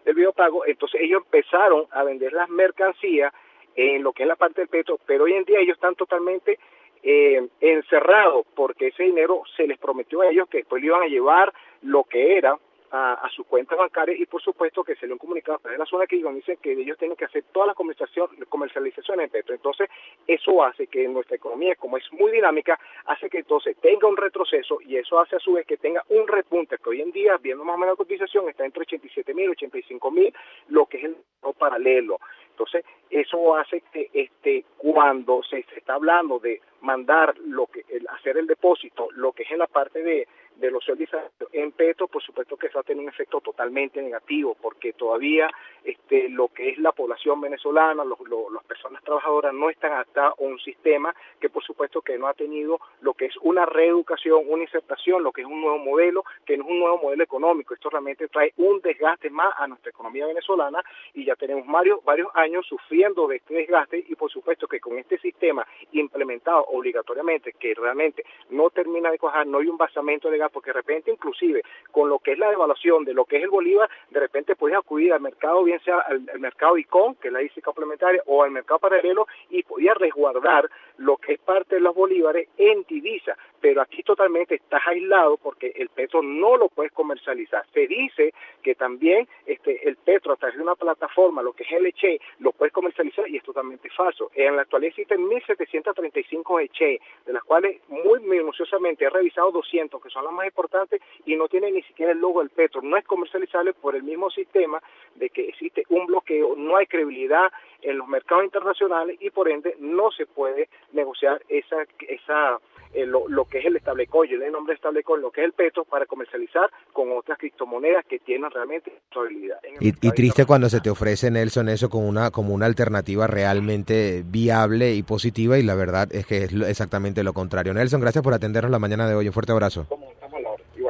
del 0.06 0.16
video 0.16 0.34
pago, 0.34 0.66
entonces 0.66 1.02
ellos 1.02 1.24
empezaron 1.26 1.86
a 1.92 2.04
vender 2.04 2.34
las 2.34 2.50
mercancías 2.50 3.34
en 3.76 4.04
lo 4.04 4.12
que 4.12 4.24
es 4.24 4.28
la 4.28 4.36
parte 4.36 4.62
del 4.62 4.70
petro, 4.70 5.00
pero 5.06 5.26
hoy 5.26 5.34
en 5.34 5.44
día 5.44 5.60
ellos 5.60 5.76
están 5.76 5.96
totalmente 5.96 6.60
eh, 7.04 7.48
encerrados 7.62 8.46
porque 8.56 8.88
ese 8.88 9.04
dinero 9.04 9.44
se 9.56 9.68
les 9.68 9.78
prometió 9.78 10.22
a 10.22 10.30
ellos 10.30 10.50
que 10.50 10.58
después 10.58 10.82
le 10.82 10.88
iban 10.88 11.04
a 11.04 11.08
llevar 11.08 11.54
lo 11.84 12.04
que 12.04 12.38
era 12.38 12.58
a, 12.92 13.14
a 13.14 13.30
sus 13.30 13.46
cuentas 13.46 13.78
bancarias 13.78 14.20
y 14.20 14.26
por 14.26 14.42
supuesto 14.42 14.84
que 14.84 14.96
se 14.96 15.08
le 15.08 15.14
han 15.14 15.20
comunicado 15.20 15.60
a 15.64 15.70
de 15.70 15.78
la 15.78 15.86
zona 15.86 16.06
que 16.06 16.18
dicen 16.18 16.58
que 16.62 16.74
ellos 16.74 16.98
tienen 16.98 17.18
que 17.18 17.26
hacer 17.26 17.44
toda 17.52 17.68
la 17.68 17.74
comercialización, 17.74 18.30
comercialización 18.50 19.22
en 19.22 19.30
petro. 19.30 19.56
Entonces, 19.56 19.90
eso 20.26 20.64
hace 20.64 20.88
que 20.88 21.08
nuestra 21.08 21.36
economía, 21.36 21.76
como 21.76 21.98
es 21.98 22.04
muy 22.14 22.32
dinámica, 22.32 22.80
hace 23.06 23.30
que 23.30 23.40
entonces 23.40 23.76
tenga 23.82 24.08
un 24.08 24.18
retroceso 24.18 24.80
y 24.82 24.98
eso 24.98 25.20
hace 25.20 25.36
a 25.36 25.40
su 25.40 25.54
vez 25.54 25.66
que 25.66 25.78
tenga 25.78 26.04
un 26.10 26.28
repunte, 26.28 26.78
que 26.78 26.90
hoy 26.90 27.02
en 27.02 27.12
día, 27.12 27.38
viendo 27.38 27.64
más 27.64 27.76
o 27.76 27.78
menos 27.78 27.94
la 27.94 27.98
cotización, 27.98 28.50
está 28.50 28.66
entre 28.66 28.82
87 28.82 29.34
mil 29.34 29.46
y 29.46 29.50
85 29.50 30.12
mil, 30.12 30.34
lo 30.68 30.86
que 30.86 30.98
es 30.98 31.04
el 31.06 31.18
paralelo. 31.58 32.20
Entonces, 32.52 32.86
eso 33.10 33.56
hace 33.56 33.82
que 33.94 34.10
este 34.14 34.66
cuando 34.78 35.44
se, 35.44 35.64
se 35.64 35.80
está 35.80 35.94
hablando 35.94 36.40
de 36.40 36.62
mandar 36.82 37.38
lo 37.38 37.68
que 37.68 37.84
el, 37.90 38.08
hacer 38.10 38.38
el 38.38 38.48
depósito, 38.48 39.10
lo 39.12 39.32
que 39.32 39.44
es 39.44 39.52
en 39.52 39.60
la 39.60 39.68
parte 39.68 40.02
de 40.02 40.28
de 40.60 40.72
los 40.72 40.84
servicios 40.84 41.22
en 41.52 41.72
Petro, 41.72 42.08
por 42.08 42.22
supuesto 42.22 42.58
que 42.58 42.68
eso 42.68 42.78
va 42.78 42.82
a 42.82 42.84
tener 42.84 43.04
un 43.04 43.10
efecto 43.10 43.42
totalmente 43.42 44.02
negativo, 44.02 44.56
porque 44.60 44.94
todavía 44.94 45.50
este, 45.84 46.30
lo 46.30 46.50
que 46.50 46.70
es 46.70 46.78
la 46.80 46.92
población 46.92 47.40
venezolana, 47.42 48.04
los, 48.04 48.20
las 48.52 48.64
personas 48.66 49.04
trabajadoras 49.04 49.54
no 49.54 49.70
están 49.70 49.94
hasta 49.94 50.34
un 50.40 50.60
sistema 50.60 51.16
que 51.40 51.50
por 51.50 51.64
supuesto 51.64 52.02
que 52.02 52.18
no 52.18 52.28
ha 52.28 52.34
tenido 52.34 52.80
lo 53.02 53.14
que 53.14 53.26
es 53.26 53.38
una 53.42 53.66
reeducación, 53.66 54.44
una 54.48 54.64
insertación, 54.64 55.24
lo 55.24 55.32
que 55.32 55.42
es 55.42 55.48
un 55.48 55.62
nuevo 55.62 55.78
modelo, 55.78 56.24
que 56.46 56.58
no 56.58 56.64
es 56.64 56.70
un 56.70 56.80
nuevo 56.80 56.98
modelo 56.98 57.24
económico. 57.24 57.74
Esto 57.74 57.90
realmente 57.90 58.28
trae 58.28 58.54
un 58.58 58.82
desgaste 58.82 59.30
más 59.30 59.54
a 59.58 59.68
nuestra 59.68 59.92
economía 59.92 60.26
venezolana 60.26 60.84
y 61.14 61.26
ya 61.26 61.36
tenemos 61.36 61.68
varios, 61.68 62.04
varios 62.04 62.30
años 62.34 62.66
sufriendo 62.68 63.28
de 63.28 63.38
este 63.38 63.54
desgaste 63.54 64.04
y 64.08 64.16
por 64.16 64.32
supuesto 64.32 64.68
que 64.68 64.80
con 64.80 64.98
este 64.98 65.18
sistema 65.20 65.66
implementado 65.92 66.66
obligatoriamente, 66.66 67.54
que 67.54 67.74
realmente 67.74 68.26
no 68.50 68.70
termina 68.70 69.12
de 69.12 69.20
cuajar, 69.20 69.48
no 69.48 69.60
hay 69.60 69.68
un 69.68 69.78
basamento 69.78 70.30
legal 70.30 70.47
porque 70.50 70.70
de 70.70 70.76
repente 70.76 71.12
inclusive 71.12 71.64
con 71.92 72.10
lo 72.10 72.20
que 72.20 72.34
es 72.34 72.40
la 72.40 72.50
devaluación 72.50 73.06
de 73.06 73.14
lo 73.14 73.26
que 73.26 73.38
es 73.38 73.44
el 73.44 73.50
Bolívar, 73.50 73.90
de 74.10 74.20
repente 74.20 74.56
puedes 74.56 74.78
acudir 74.78 75.14
al 75.14 75.22
mercado, 75.22 75.64
bien 75.64 75.80
sea 75.82 76.00
al, 76.00 76.22
mercado 76.40 76.78
ICON, 76.78 77.16
que 77.16 77.28
es 77.28 77.34
la 77.34 77.42
ICI 77.42 77.62
complementaria, 77.62 78.22
o 78.26 78.44
al 78.44 78.52
mercado 78.52 78.80
paralelo 78.80 79.28
y 79.50 79.64
podías 79.64 79.98
resguardar 79.98 80.70
lo 80.98 81.18
que 81.18 81.34
es 81.34 81.40
parte 81.40 81.76
de 81.76 81.82
los 81.82 81.96
bolívares 81.96 82.50
en 82.58 82.84
divisa, 82.84 83.38
pero 83.60 83.82
aquí 83.82 84.04
totalmente 84.04 84.56
estás 84.56 84.82
aislado 84.86 85.38
porque 85.38 85.74
el 85.76 85.90
petro 85.90 86.22
no 86.22 86.58
lo 86.58 86.70
puedes 86.70 86.92
comercializar. 86.92 87.66
Se 87.74 87.88
dice 87.88 88.34
que 88.62 88.76
también 88.76 89.28
este, 89.46 89.88
el 89.88 89.96
petro 89.98 90.34
a 90.34 90.36
través 90.36 90.58
de 90.58 90.64
una 90.64 90.76
plataforma, 90.76 91.42
lo 91.42 91.54
que 91.54 91.64
es 91.64 91.72
el 91.72 91.86
ECHE, 91.86 92.20
lo 92.40 92.52
puedes 92.52 92.74
comercializar 92.74 93.28
y 93.30 93.38
es 93.38 93.44
totalmente 93.44 93.90
falso. 93.90 94.32
En 94.36 94.56
la 94.56 94.64
actualidad 94.64 94.90
existen 94.90 95.22
1.735 95.22 96.64
ECHE, 96.64 97.02
de 97.26 97.34
las 97.34 97.44
cuales 97.44 97.82
muy 97.90 98.20
minuciosamente 98.20 99.06
he 99.06 99.10
revisado 99.10 99.52
200, 99.52 100.02
que 100.02 100.10
son 100.10 100.26
las 100.26 100.34
más 100.34 100.46
importantes, 100.46 101.02
y 101.26 101.36
no 101.36 101.48
tienen 101.48 101.74
ni 101.74 101.84
siquiera 101.84 102.12
el 102.12 102.20
logo 102.20 102.40
del 102.40 102.50
petro. 102.50 102.82
No 102.82 102.98
es 102.98 103.06
comercializable 103.06 103.74
por 103.74 103.96
el 103.96 104.04
mismo 104.04 104.30
sistema 104.30 104.82
de 105.16 105.30
que 105.30 105.50
existe 105.50 105.84
un 105.90 106.06
bloqueo, 106.06 106.56
no 106.56 106.78
hay 106.78 106.86
credibilidad 106.86 107.52
en 107.82 107.98
los 107.98 108.08
mercados 108.08 108.46
internacionales 108.46 109.18
y 109.20 109.30
por 109.30 109.50
ende 109.50 109.76
no 109.80 110.12
se 110.12 110.26
puede 110.26 110.70
negociar 110.94 111.42
esa, 111.50 111.78
esa 112.08 112.60
eh, 112.94 113.06
lo, 113.06 113.28
lo, 113.28 113.46
que 113.46 113.60
es 113.60 113.66
el 113.66 113.76
establecoin, 113.76 114.42
el 114.42 114.52
nombre 114.52 114.74
establecoin, 114.74 115.22
lo 115.22 115.32
que 115.32 115.42
es 115.42 115.46
el 115.46 115.54
petro 115.54 115.84
para 115.84 116.06
comercializar 116.06 116.70
con 116.94 117.12
otras 117.12 117.38
criptomonedas 117.38 118.06
que 118.06 118.20
tienen 118.20 118.50
realmente 118.50 118.92
estabilidad. 118.96 119.60
Y, 119.80 119.90
y, 119.90 120.12
triste 120.12 120.46
cuando 120.46 120.70
se 120.70 120.80
te 120.80 120.90
ofrece, 120.90 121.30
Nelson, 121.30 121.70
eso 121.70 121.90
como 121.90 122.08
una, 122.08 122.32
como 122.32 122.54
una 122.54 122.66
alternativa 122.66 123.28
realmente 123.28 124.24
viable 124.26 124.94
y 124.94 125.04
positiva 125.04 125.60
y 125.60 125.64
la 125.64 125.76
verdad 125.76 126.08
es 126.12 126.26
que 126.26 126.46
es 126.46 126.54
exactamente 126.54 127.24
lo 127.24 127.34
contrario. 127.34 127.74
Nelson, 127.74 128.02
gracias 128.02 128.24
por 128.24 128.34
atendernos 128.34 128.72
la 128.72 128.80
mañana 128.80 129.08
de 129.08 129.16
hoy. 129.16 129.28
Un 129.28 129.34
fuerte 129.34 129.52
abrazo. 129.52 129.88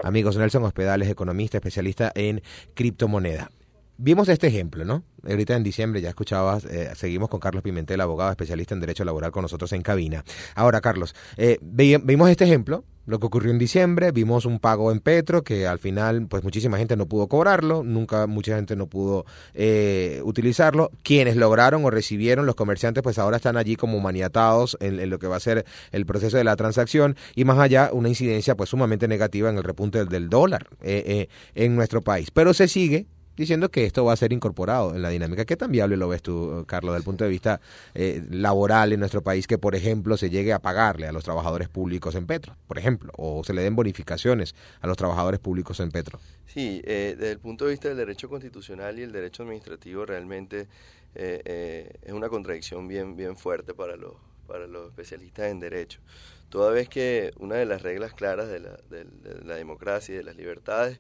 Amigos, 0.03 0.38
Nelson 0.38 0.63
Hospedales, 0.63 1.10
economista, 1.10 1.58
especialista 1.58 2.12
en 2.15 2.41
criptomoneda. 2.75 3.50
Vimos 4.00 4.30
este 4.30 4.46
ejemplo, 4.46 4.86
¿no? 4.86 5.04
Ahorita 5.27 5.56
en 5.56 5.63
diciembre 5.63 6.01
ya 6.01 6.10
escuchabas, 6.10 6.66
eh, 6.66 6.92
seguimos 6.96 7.30
con 7.30 7.39
Carlos 7.39 7.63
Pimentel, 7.63 8.00
abogado 8.00 8.30
especialista 8.30 8.75
en 8.75 8.80
Derecho 8.80 9.04
Laboral 9.04 9.32
con 9.32 9.42
nosotros 9.42 9.74
en 9.74 9.82
cabina. 9.82 10.24
Ahora, 10.54 10.82
Carlos, 10.82 11.16
eh, 11.36 11.58
vimos 11.62 12.30
este 12.30 12.44
ejemplo, 12.44 12.84
lo 13.08 13.20
que 13.20 13.25
ocurrió 13.25 13.51
en 13.51 13.58
diciembre, 13.58 14.12
vimos 14.12 14.46
un 14.46 14.60
pago 14.60 14.92
en 14.92 15.00
Petro 15.00 15.44
que 15.44 15.66
al 15.66 15.80
final, 15.80 16.27
pues 16.27 16.44
muchísima 16.44 16.77
gente 16.77 16.96
no 16.96 17.08
pudo 17.08 17.27
cobrarlo, 17.27 17.82
nunca 17.84 18.27
mucha 18.27 18.56
gente 18.56 18.75
no 18.75 18.86
pudo 18.86 19.25
eh, 19.56 20.22
utilizarlo. 20.24 20.92
Quienes 21.01 21.36
lograron 21.36 21.84
o 21.84 21.89
recibieron, 21.89 22.46
los 22.46 22.54
comerciantes, 22.54 23.01
pues 23.01 23.18
ahora 23.18 23.38
están 23.38 23.58
allí 23.58 23.77
como 23.77 24.00
maniatados 24.00 24.77
en, 24.80 25.10
lo 25.10 25.18
que 25.18 25.25
va 25.25 25.38
a 25.38 25.39
ser 25.39 25.66
el 25.92 26.06
proceso 26.06 26.38
de 26.38 26.44
la 26.44 26.56
transacción 26.56 27.16
y 27.34 27.46
más 27.46 27.58
allá 27.58 27.89
una 27.92 28.10
incidencia 28.10 28.56
pues 28.56 28.70
sumamente 28.70 29.08
negativa 29.08 29.50
en 29.50 29.58
el 29.58 29.63
repunte 29.63 29.98
del, 29.98 30.10
del 30.10 30.30
dólar 30.30 30.68
en 30.82 31.75
nuestro 31.75 32.04
país. 32.04 32.30
Pero 32.30 32.54
se 32.54 32.68
sigue 32.68 33.08
diciendo 33.38 33.70
que 33.70 33.86
esto 33.86 34.03
va 34.03 34.13
a 34.13 34.17
ser 34.17 34.34
incorporado 34.34 34.96
en 34.96 35.01
la 35.01 35.10
dinámica. 35.10 35.46
¿Qué 35.46 35.56
tan 35.56 35.72
viable 35.72 35.96
lo 35.96 36.10
ves 36.10 36.22
tú, 36.22 36.65
Carlos, 36.67 36.94
desde 36.94 37.00
el 37.00 37.06
punto 37.06 37.24
de 37.24 37.29
vista 37.29 37.62
eh, 37.94 38.24
laboral 38.32 38.91
en 38.91 39.00
nuestro 39.00 39.22
país 39.22 39.48
que, 39.48 39.58
por 39.58 39.75
ejemplo, 39.75 40.17
se 40.17 40.29
llegue 40.29 40.51
a 40.51 40.60
pagarle 40.60 41.08
a 41.08 41.12
los 41.12 41.24
trabajadores 41.24 41.70
públicos 41.70 42.15
en 42.15 42.25
Petro, 42.25 42.58
por 42.67 42.77
ejemplo, 42.77 43.13
o 43.15 43.44
se 43.44 43.53
le 43.53 43.62
den 43.62 43.75
bonificaciones 43.75 44.56
a 44.82 44.88
los 44.88 44.98
trabajadores 44.98 45.39
públicos 45.39 45.79
en 45.79 45.91
Petro? 45.91 46.20
Sí, 46.48 46.82
eh, 46.86 47.15
desde 47.17 47.32
el 47.32 47.39
punto 47.39 47.65
de 47.65 47.72
vista 47.72 47.88
del 47.88 47.98
derecho 47.98 48.27
constitucional 48.27 48.98
y 49.00 49.03
el 49.03 49.12
derecho 49.12 49.44
administrativo 49.44 50.06
realmente 50.06 50.67
eh, 51.13 51.91
es 52.01 52.13
una 52.13 52.29
contradicción 52.29 52.88
bien, 52.88 53.15
bien 53.15 53.38
fuerte 53.38 53.74
para 53.74 53.96
los, 53.96 54.13
para 54.48 54.65
los 54.65 54.88
especialistas 54.88 55.48
en 55.51 55.60
derecho 55.60 56.00
toda 56.50 56.72
vez 56.72 56.89
que 56.89 57.32
una 57.38 57.56
de 57.56 57.66
las 57.66 57.82
reglas 57.82 58.13
claras 58.13 58.48
de 58.48 58.60
la, 58.60 58.77
de, 58.89 59.06
la 59.44 59.56
democracia 59.56 60.13
y 60.13 60.18
de 60.18 60.24
las 60.24 60.36
libertades 60.36 61.00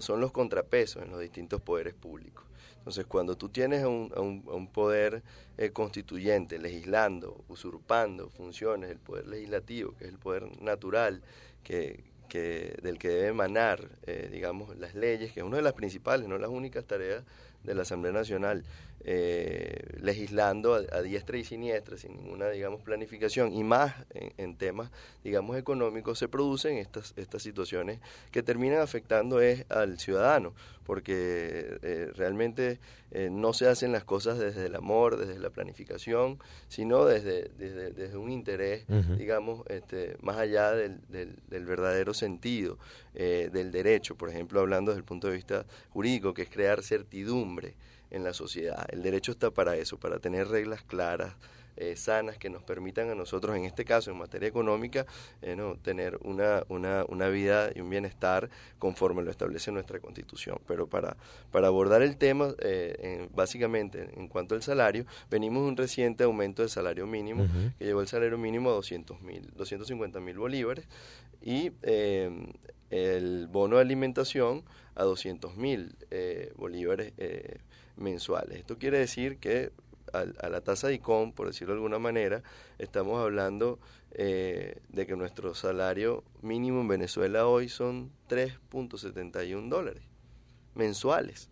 son 0.00 0.20
los 0.20 0.32
contrapesos 0.32 1.02
en 1.02 1.10
los 1.10 1.20
distintos 1.20 1.60
poderes 1.60 1.94
públicos. 1.94 2.44
Entonces, 2.78 3.04
cuando 3.06 3.36
tú 3.36 3.50
tienes 3.50 3.84
un, 3.84 4.10
un, 4.46 4.66
poder 4.68 5.22
eh, 5.58 5.70
constituyente 5.70 6.58
legislando, 6.58 7.44
usurpando 7.48 8.30
funciones 8.30 8.88
del 8.88 8.98
poder 8.98 9.26
legislativo, 9.26 9.94
que 9.96 10.04
es 10.04 10.10
el 10.10 10.18
poder 10.18 10.60
natural, 10.62 11.22
que, 11.62 12.04
que 12.28 12.78
del 12.82 12.98
que 12.98 13.08
debe 13.08 13.28
emanar, 13.28 13.86
eh, 14.06 14.30
digamos, 14.32 14.76
las 14.78 14.94
leyes, 14.94 15.32
que 15.32 15.40
es 15.40 15.46
una 15.46 15.58
de 15.58 15.62
las 15.62 15.74
principales, 15.74 16.26
no 16.26 16.38
las 16.38 16.48
únicas 16.48 16.86
tareas 16.86 17.22
de 17.64 17.74
la 17.74 17.82
Asamblea 17.82 18.12
Nacional 18.12 18.64
eh, 19.02 19.96
legislando 20.02 20.74
a, 20.74 21.00
diestra 21.00 21.38
y 21.38 21.44
siniestra, 21.44 21.96
sin 21.96 22.16
ninguna, 22.16 22.50
digamos, 22.50 22.82
planificación, 22.82 23.50
y 23.54 23.64
más 23.64 23.94
en, 24.12 24.56
temas, 24.56 24.90
digamos, 25.24 25.56
económicos, 25.56 26.18
se 26.18 26.28
producen 26.28 26.76
estas, 26.76 27.14
estas 27.16 27.42
situaciones 27.42 27.98
que 28.30 28.42
terminan 28.42 28.80
afectando 28.80 29.40
es 29.40 29.64
al 29.70 29.98
ciudadano, 29.98 30.52
porque 30.84 31.78
eh, 31.82 32.10
realmente 32.14 32.78
eh, 33.10 33.30
no 33.30 33.54
se 33.54 33.68
hacen 33.68 33.90
las 33.90 34.04
cosas 34.04 34.38
desde 34.38 34.66
el 34.66 34.74
amor, 34.74 35.16
desde 35.16 35.38
la 35.38 35.48
planificación, 35.48 36.38
sino 36.68 37.06
desde, 37.06 37.50
desde, 37.56 38.16
un 38.18 38.30
interés, 38.30 38.84
digamos, 39.16 39.62
este, 39.68 40.16
más 40.20 40.36
allá 40.36 40.72
del, 40.72 41.00
del, 41.08 41.64
verdadero 41.64 42.12
sentido 42.12 42.76
del 43.14 43.70
derecho, 43.70 44.14
por 44.14 44.28
ejemplo, 44.28 44.60
hablando 44.60 44.90
desde 44.90 44.98
el 44.98 45.04
punto 45.04 45.28
de 45.28 45.34
vista 45.34 45.64
jurídico, 45.90 46.34
que 46.34 46.42
es 46.42 46.50
crear 46.50 46.82
certidumbre 46.82 47.74
en 48.10 48.24
la 48.24 48.32
sociedad. 48.32 48.86
El 48.90 49.02
derecho 49.02 49.32
está 49.32 49.50
para 49.50 49.76
eso, 49.76 49.98
para 49.98 50.18
tener 50.18 50.48
reglas 50.48 50.82
claras, 50.82 51.34
eh, 51.80 51.96
sanas, 51.96 52.36
que 52.36 52.50
nos 52.50 52.62
permitan 52.62 53.08
a 53.08 53.14
nosotros, 53.14 53.56
en 53.56 53.64
este 53.64 53.86
caso, 53.86 54.10
en 54.10 54.18
materia 54.18 54.46
económica, 54.46 55.06
eh, 55.40 55.56
no, 55.56 55.76
tener 55.76 56.18
una, 56.22 56.62
una, 56.68 57.06
una, 57.08 57.28
vida 57.28 57.70
y 57.74 57.80
un 57.80 57.88
bienestar 57.88 58.50
conforme 58.78 59.22
lo 59.22 59.30
establece 59.30 59.72
nuestra 59.72 59.98
Constitución. 59.98 60.58
Pero 60.66 60.88
para, 60.88 61.16
para 61.50 61.68
abordar 61.68 62.02
el 62.02 62.18
tema, 62.18 62.54
eh, 62.58 63.28
básicamente, 63.34 64.10
en 64.14 64.28
cuanto 64.28 64.54
al 64.54 64.62
salario, 64.62 65.06
venimos 65.30 65.62
de 65.62 65.68
un 65.70 65.76
reciente 65.78 66.24
aumento 66.24 66.60
del 66.60 66.70
salario 66.70 67.06
mínimo, 67.06 67.46
que 67.78 67.86
llevó 67.86 68.02
el 68.02 68.08
salario 68.08 68.36
mínimo 68.36 68.68
a 68.68 68.74
200 68.74 69.22
mil, 69.22 69.50
250 69.56 70.20
mil 70.20 70.36
bolívares, 70.36 70.86
y 71.40 71.72
el 72.90 73.46
bono 73.46 73.76
de 73.76 73.82
alimentación 73.82 74.64
a 74.96 75.04
200 75.04 75.56
mil 75.56 75.96
bolívares 76.56 77.14
mensuales. 78.00 78.58
Esto 78.58 78.78
quiere 78.78 78.98
decir 78.98 79.38
que 79.38 79.72
a, 80.12 80.48
la 80.48 80.60
tasa 80.60 80.88
de 80.88 80.94
ICOM, 80.94 81.32
por 81.32 81.46
decirlo 81.46 81.74
de 81.74 81.78
alguna 81.78 81.98
manera, 81.98 82.42
estamos 82.78 83.20
hablando 83.20 83.78
eh, 84.12 84.80
de 84.88 85.06
que 85.06 85.16
nuestro 85.16 85.54
salario 85.54 86.24
mínimo 86.42 86.80
en 86.80 86.88
Venezuela 86.88 87.46
hoy 87.46 87.68
son 87.68 88.10
3.71 88.28 89.68
dólares 89.68 90.02
mensuales. 90.74 91.48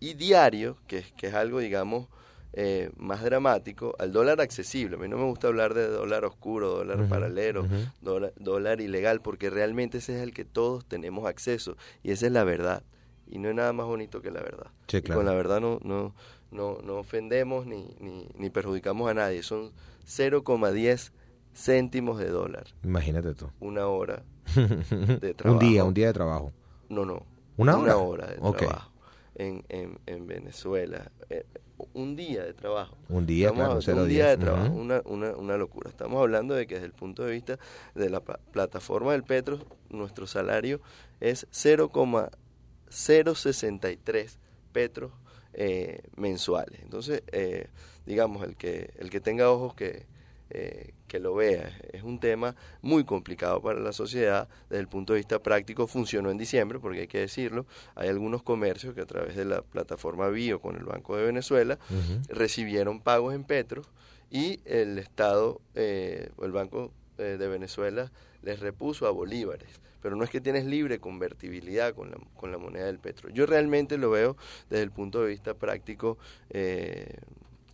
Y 0.00 0.14
diario, 0.14 0.76
que, 0.86 0.98
es, 0.98 1.12
que 1.12 1.28
es 1.28 1.34
algo, 1.34 1.60
digamos, 1.60 2.08
eh, 2.54 2.90
más 2.96 3.22
dramático, 3.22 3.94
al 3.98 4.12
dólar 4.12 4.40
accesible. 4.40 4.96
A 4.96 4.98
mí 4.98 5.08
no 5.08 5.16
me 5.16 5.24
gusta 5.24 5.46
hablar 5.46 5.74
de 5.74 5.86
dólar 5.86 6.24
oscuro, 6.24 6.70
dólar 6.70 7.08
paralelo, 7.08 7.66
dólar, 8.00 8.32
dólar 8.36 8.80
ilegal, 8.80 9.22
porque 9.22 9.48
realmente 9.48 9.98
ese 9.98 10.16
es 10.16 10.22
el 10.22 10.34
que 10.34 10.44
todos 10.44 10.84
tenemos 10.84 11.26
acceso 11.26 11.76
y 12.02 12.10
esa 12.10 12.26
es 12.26 12.32
la 12.32 12.44
verdad 12.44 12.82
y 13.26 13.38
no 13.38 13.48
hay 13.48 13.54
nada 13.54 13.72
más 13.72 13.86
bonito 13.86 14.20
que 14.22 14.30
la 14.30 14.40
verdad. 14.40 14.70
con 15.14 15.24
la 15.24 15.32
verdad 15.32 15.60
no, 15.60 15.78
no, 15.82 16.14
no, 16.50 16.78
no 16.82 16.96
ofendemos 16.96 17.66
ni, 17.66 17.94
ni, 18.00 18.28
ni, 18.36 18.50
perjudicamos 18.50 19.10
a 19.10 19.14
nadie. 19.14 19.42
Son 19.42 19.72
0,10 20.06 21.12
céntimos 21.54 22.18
de 22.18 22.28
dólar. 22.28 22.66
Imagínate 22.84 23.34
tú. 23.34 23.50
Una 23.60 23.86
hora 23.86 24.22
de 25.20 25.34
trabajo. 25.34 25.58
un 25.60 25.70
día, 25.70 25.84
un 25.84 25.94
día 25.94 26.08
de 26.08 26.12
trabajo. 26.12 26.52
No, 26.88 27.04
no. 27.04 27.24
¿Una 27.56 27.76
hora? 27.76 27.96
Una 27.96 27.96
hora 27.96 28.26
de 28.26 28.36
trabajo 28.36 28.92
en, 29.34 29.64
en, 29.68 29.98
en 30.06 30.26
Venezuela. 30.26 31.10
Eh, 31.30 31.44
un 31.94 32.16
día 32.16 32.44
de 32.44 32.54
trabajo. 32.54 32.96
Un 33.08 33.26
día, 33.26 33.50
claro, 33.50 33.80
Un 33.86 34.08
día 34.08 34.28
de 34.28 34.36
trabajo, 34.36 34.72
una, 34.72 35.02
una, 35.04 35.36
una 35.36 35.56
locura. 35.56 35.90
Estamos 35.90 36.20
hablando 36.20 36.54
de 36.54 36.66
que 36.66 36.74
desde 36.74 36.86
el 36.86 36.92
punto 36.92 37.24
de 37.24 37.32
vista 37.32 37.58
de 37.94 38.08
la 38.08 38.20
plataforma 38.20 39.12
del 39.12 39.24
Petro, 39.24 39.58
nuestro 39.90 40.26
salario 40.26 40.80
es 41.20 41.46
0,10 41.50 42.30
0,63 42.92 44.36
petros 44.72 45.12
eh, 45.54 46.02
mensuales. 46.16 46.80
Entonces, 46.82 47.22
eh, 47.32 47.68
digamos, 48.06 48.44
el 48.44 48.56
que, 48.56 48.92
el 48.98 49.10
que 49.10 49.20
tenga 49.20 49.50
ojos 49.50 49.74
que, 49.74 50.06
eh, 50.50 50.92
que 51.08 51.20
lo 51.20 51.34
vea. 51.34 51.78
Es 51.92 52.02
un 52.02 52.20
tema 52.20 52.54
muy 52.82 53.04
complicado 53.04 53.60
para 53.62 53.80
la 53.80 53.92
sociedad 53.92 54.48
desde 54.68 54.80
el 54.80 54.88
punto 54.88 55.12
de 55.12 55.18
vista 55.18 55.42
práctico. 55.42 55.86
Funcionó 55.86 56.30
en 56.30 56.38
diciembre, 56.38 56.78
porque 56.78 57.00
hay 57.00 57.06
que 57.06 57.20
decirlo. 57.20 57.66
Hay 57.94 58.08
algunos 58.08 58.42
comercios 58.42 58.94
que 58.94 59.00
a 59.00 59.06
través 59.06 59.36
de 59.36 59.44
la 59.44 59.62
plataforma 59.62 60.28
Bio 60.28 60.60
con 60.60 60.76
el 60.76 60.84
Banco 60.84 61.16
de 61.16 61.24
Venezuela 61.24 61.78
recibieron 62.28 63.00
pagos 63.00 63.34
en 63.34 63.44
petros 63.44 63.88
y 64.30 64.60
el 64.64 64.98
Estado, 64.98 65.60
o 65.74 66.44
el 66.44 66.52
Banco 66.52 66.92
de 67.18 67.48
Venezuela, 67.48 68.10
les 68.42 68.60
repuso 68.60 69.06
a 69.06 69.10
bolívares 69.10 69.80
pero 70.02 70.16
no 70.16 70.24
es 70.24 70.30
que 70.30 70.40
tienes 70.40 70.64
libre 70.66 70.98
convertibilidad 70.98 71.94
con 71.94 72.10
la, 72.10 72.18
con 72.36 72.50
la 72.50 72.58
moneda 72.58 72.86
del 72.86 72.98
petro. 72.98 73.30
Yo 73.30 73.46
realmente 73.46 73.96
lo 73.96 74.10
veo 74.10 74.36
desde 74.68 74.82
el 74.82 74.90
punto 74.90 75.22
de 75.22 75.28
vista 75.28 75.54
práctico 75.54 76.18
eh, 76.50 77.16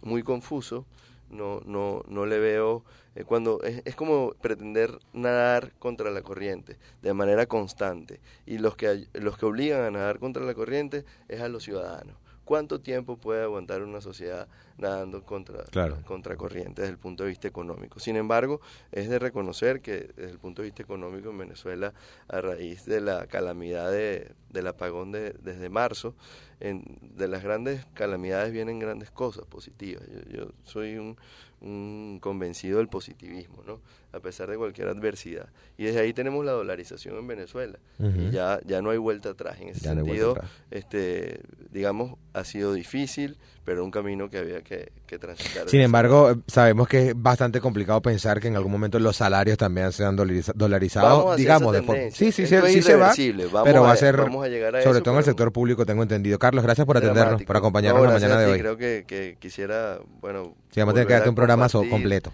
muy 0.02 0.22
confuso, 0.22 0.84
no, 1.30 1.60
no, 1.64 2.04
no 2.06 2.26
le 2.26 2.38
veo, 2.38 2.84
eh, 3.14 3.24
cuando 3.24 3.62
es, 3.62 3.82
es, 3.84 3.94
como 3.94 4.34
pretender 4.40 4.98
nadar 5.12 5.72
contra 5.78 6.10
la 6.10 6.22
corriente 6.22 6.76
de 7.02 7.12
manera 7.14 7.46
constante 7.46 8.20
y 8.46 8.58
los 8.58 8.76
que, 8.76 9.08
los 9.14 9.36
que 9.36 9.46
obligan 9.46 9.82
a 9.82 9.90
nadar 9.90 10.18
contra 10.18 10.44
la 10.44 10.54
corriente 10.54 11.04
es 11.28 11.40
a 11.40 11.48
los 11.48 11.64
ciudadanos. 11.64 12.16
¿Cuánto 12.48 12.80
tiempo 12.80 13.18
puede 13.18 13.42
aguantar 13.42 13.82
una 13.82 14.00
sociedad 14.00 14.48
nadando 14.78 15.22
contra, 15.22 15.64
contra 16.06 16.34
corriente 16.34 16.80
desde 16.80 16.92
el 16.92 16.98
punto 16.98 17.24
de 17.24 17.28
vista 17.28 17.46
económico? 17.46 18.00
Sin 18.00 18.16
embargo, 18.16 18.62
es 18.90 19.10
de 19.10 19.18
reconocer 19.18 19.82
que 19.82 20.08
desde 20.16 20.30
el 20.30 20.38
punto 20.38 20.62
de 20.62 20.68
vista 20.68 20.82
económico 20.82 21.28
en 21.28 21.36
Venezuela, 21.36 21.92
a 22.26 22.40
raíz 22.40 22.86
de 22.86 23.02
la 23.02 23.26
calamidad 23.26 23.90
de, 23.90 24.32
del 24.48 24.66
apagón 24.66 25.12
de, 25.12 25.34
desde 25.42 25.68
marzo, 25.68 26.14
en, 26.60 26.98
de 27.02 27.28
las 27.28 27.42
grandes 27.42 27.84
calamidades 27.92 28.50
vienen 28.50 28.78
grandes 28.78 29.10
cosas 29.10 29.44
positivas. 29.44 30.04
yo 30.30 30.50
soy 30.64 30.96
un, 30.96 31.18
un 31.60 32.18
convencido 32.18 32.78
del 32.78 32.88
positivismo, 32.88 33.62
¿no? 33.66 33.82
A 34.12 34.20
pesar 34.20 34.48
de 34.48 34.56
cualquier 34.56 34.88
adversidad. 34.88 35.48
Y 35.76 35.84
desde 35.84 36.00
ahí 36.00 36.12
tenemos 36.14 36.44
la 36.44 36.52
dolarización 36.52 37.18
en 37.18 37.26
Venezuela. 37.26 37.78
Y 37.98 38.30
ya, 38.30 38.58
ya 38.64 38.80
no 38.80 38.90
hay 38.90 38.98
vuelta 38.98 39.30
atrás. 39.30 39.60
En 39.60 39.68
ese 39.68 39.80
sentido, 39.80 40.34
este, 40.70 41.40
digamos, 41.70 42.18
ha 42.32 42.44
sido 42.44 42.72
difícil, 42.72 43.36
pero 43.64 43.84
un 43.84 43.90
camino 43.90 44.30
que 44.30 44.38
había 44.38 44.62
que, 44.62 44.90
transitar. 45.18 45.68
Sin 45.68 45.82
embargo, 45.82 46.36
sabemos 46.46 46.88
que 46.88 47.08
es 47.08 47.12
bastante 47.14 47.60
complicado 47.60 48.00
pensar 48.00 48.40
que 48.40 48.48
en 48.48 48.56
algún 48.56 48.72
momento 48.72 48.98
los 48.98 49.16
salarios 49.16 49.58
también 49.58 49.92
sean 49.92 50.16
dolarizados, 50.16 51.36
digamos, 51.36 51.74
de 51.74 51.82
forma... 51.82 52.02
Sí, 52.10 52.32
sí, 52.32 52.46
sí, 52.46 52.82
se 52.82 52.96
va, 52.96 53.12
pero 53.64 53.82
va 53.82 53.92
a 53.92 53.96
ser, 53.96 54.16
sobre 54.16 55.00
todo 55.02 55.14
en 55.14 55.18
el 55.18 55.24
sector 55.24 55.52
público, 55.52 55.84
tengo 55.84 56.02
entendido. 56.02 56.38
Carlos, 56.38 56.64
gracias 56.64 56.86
por 56.86 56.96
atendernos, 56.96 57.42
por 57.42 57.56
acompañarnos 57.58 58.06
la 58.06 58.12
mañana 58.14 58.40
de 58.40 58.52
hoy. 58.52 58.58
Creo 58.58 58.78
que, 58.78 59.04
que 59.06 59.36
quisiera, 59.38 59.98
bueno... 60.20 60.54
Sí, 60.70 60.80
vamos 60.80 60.92
a 60.92 60.94
tener 60.94 61.06
que 61.06 61.14
darte 61.14 61.28
un 61.28 61.34
programa 61.34 61.68
completo. 61.68 62.32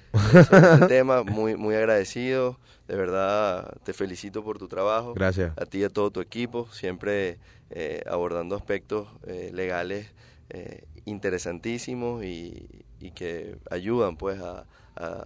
El 0.81 0.87
tema, 0.89 1.23
muy, 1.23 1.57
muy 1.65 1.75
agradecido, 1.75 2.59
de 2.87 2.97
verdad 2.97 3.77
te 3.83 3.93
felicito 3.93 4.45
por 4.45 4.59
tu 4.59 4.69
trabajo. 4.69 5.15
Gracias. 5.15 5.53
A 5.57 5.65
ti 5.65 5.79
y 5.79 5.85
a 5.85 5.89
todo 5.89 6.11
tu 6.11 6.21
equipo, 6.21 6.69
siempre 6.71 7.39
eh, 7.71 8.03
abordando 8.07 8.55
aspectos 8.55 9.09
eh, 9.27 9.51
legales 9.53 10.13
eh, 10.51 10.85
interesantísimos 11.07 12.23
y, 12.25 12.85
y, 13.01 13.11
que 13.11 13.57
ayudan 13.71 14.17
pues 14.17 14.41
a, 14.41 14.67
a, 14.97 15.25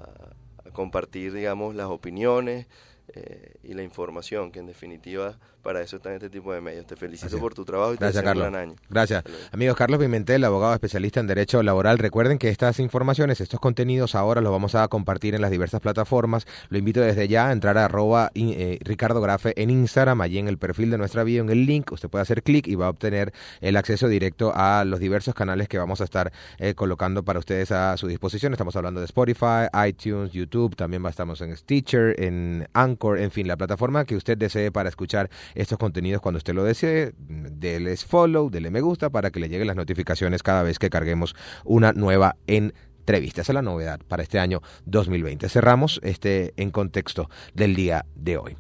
compartir 0.73 1.33
digamos 1.33 1.75
las 1.75 1.89
opiniones 1.89 2.67
eh, 3.15 3.55
y 3.63 3.75
la 3.75 3.83
información, 3.83 4.51
que 4.51 4.59
en 4.59 4.67
definitiva 4.67 5.39
para 5.63 5.83
eso 5.83 5.97
están 5.97 6.15
este 6.15 6.31
tipo 6.31 6.53
de 6.53 6.61
medios. 6.61 6.87
Te 6.87 6.97
felicito 6.97 7.39
por 7.39 7.53
tu 7.53 7.65
trabajo 7.65 7.93
y 7.93 7.97
Gracias, 7.97 8.23
te 8.23 8.27
Carlos. 8.27 8.47
un 8.47 8.53
gran 8.53 8.69
año. 8.69 8.77
Gracias. 8.89 9.25
Amigos, 9.53 9.77
Carlos 9.77 9.99
Pimentel, 9.99 10.45
abogado 10.45 10.73
especialista 10.73 11.21
en 11.21 11.27
Derecho 11.27 11.63
Laboral. 11.63 11.99
Recuerden 11.99 12.39
que 12.39 12.49
estas 12.49 12.79
informaciones, 12.79 13.41
estos 13.41 13.61
contenidos 13.61 14.15
ahora 14.15 14.41
los 14.41 14.53
vamos 14.53 14.75
a 14.75 14.89
compartir 14.89 15.35
en 15.35 15.43
las 15.43 15.51
diversas 15.51 15.81
plataformas. 15.81 16.47
Lo 16.71 16.79
invito 16.79 17.01
desde 17.01 17.29
ya 17.29 17.49
a 17.49 17.53
entrar 17.53 17.77
a 17.77 17.87
arroba 17.87 18.31
eh, 18.35 18.79
Ricardo 18.83 19.21
Grafe 19.21 19.53
en 19.61 19.71
Instagram, 19.71 20.21
allí 20.21 20.39
en 20.39 20.49
el 20.49 20.59
perfil 20.59 20.91
de 20.91 20.99
nuestra 20.99 21.25
bio, 21.25 21.43
en 21.43 21.51
el 21.51 21.67
link. 21.67 21.93
Usted 21.93 22.09
puede 22.09 22.23
hacer 22.23 22.43
clic 22.43 22.67
y 22.67 22.75
va 22.75 22.87
a 22.87 22.91
obtener 22.91 23.33
el 23.61 23.77
acceso 23.77 24.09
directo 24.09 24.53
a 24.55 24.85
los 24.85 25.01
diversos 25.01 25.35
canales 25.35 25.69
que 25.69 25.79
vamos 25.79 26.01
a 26.01 26.05
estar 26.05 26.33
eh, 26.59 26.75
colocando 26.75 27.25
para 27.25 27.39
ustedes 27.39 27.73
a 27.73 27.97
su 27.97 28.07
disposición. 28.07 28.53
Estamos 28.53 28.77
hablando 28.77 29.01
de 29.01 29.07
Spotify, 29.07 29.67
iTunes, 29.87 30.33
YouTube, 30.33 30.77
también 30.77 31.05
estamos 31.07 31.41
en 31.41 31.57
Stitcher, 31.57 32.15
en 32.23 32.69
En 33.03 33.31
fin, 33.31 33.49
la 33.49 33.57
plataforma 33.57 34.05
que 34.05 34.17
usted 34.17 34.37
desee 34.37 34.71
para 34.71 34.89
escuchar 34.89 35.31
estos 35.55 35.79
contenidos 35.79 36.21
cuando 36.21 36.39
usted 36.39 36.55
lo 36.55 36.65
desee. 36.65 37.13
Dele 37.19 37.97
follow, 37.97 38.51
dele 38.51 38.71
me 38.71 38.81
gusta 38.81 39.11
para 39.11 39.31
que 39.31 39.41
le 39.41 39.49
lleguen 39.49 39.67
las 39.67 39.77
notificaciones 39.77 40.43
cada 40.43 40.63
vez 40.63 40.79
que 40.79 40.91
carguemos 40.91 41.35
una 41.65 41.93
nueva 41.93 42.37
entrevista. 42.47 43.41
Esa 43.41 43.53
es 43.53 43.55
la 43.55 43.63
novedad 43.63 44.01
para 44.07 44.23
este 44.23 44.39
año 44.39 44.61
2020. 44.87 45.49
Cerramos 45.49 46.01
este 46.03 46.53
en 46.57 46.71
contexto 46.71 47.31
del 47.55 47.75
día 47.75 48.05
de 48.15 48.37
hoy. 48.37 48.57